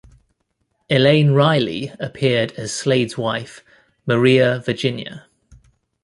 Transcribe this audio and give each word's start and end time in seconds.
Elaine 0.89 1.29
Riley 1.29 1.91
appeared 1.99 2.53
as 2.53 2.73
Slade's 2.73 3.19
wife, 3.19 3.63
Maria 4.07 4.57
Virginia. 4.57 5.27